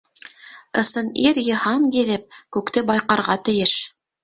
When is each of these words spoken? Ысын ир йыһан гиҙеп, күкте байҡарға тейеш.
Ысын 0.83 1.11
ир 1.25 1.41
йыһан 1.43 1.85
гиҙеп, 1.97 2.41
күкте 2.59 2.85
байҡарға 2.91 3.39
тейеш. 3.51 3.79